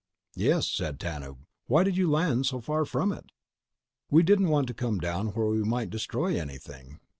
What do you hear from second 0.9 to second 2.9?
Tanub. "Why did you land so far